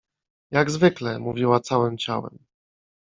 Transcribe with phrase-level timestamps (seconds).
[0.51, 2.37] Jak zwykle— mówiła całym ciałem.